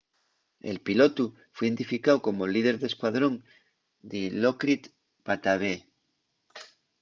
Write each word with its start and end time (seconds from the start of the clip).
el 0.69 0.77
pilotu 0.87 1.25
fue 1.55 1.63
identificáu 1.67 2.17
como’l 2.25 2.53
líder 2.55 2.75
d'escuadrón 2.77 3.35
dilokrit 4.11 4.83
pattavee 5.25 5.79